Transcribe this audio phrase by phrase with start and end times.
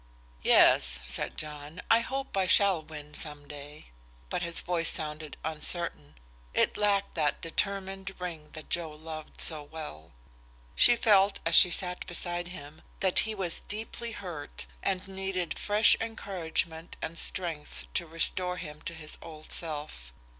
[0.41, 3.91] "Yes," said John, "I hope I shall win some day."
[4.31, 6.15] But his voice sounded uncertain;
[6.55, 10.11] it lacked that determined ring that Joe loved so well.
[10.73, 15.95] She felt as she sat beside him that he was deeply hurt and needed fresh
[16.01, 20.11] encouragement and strength to restore him to his old self.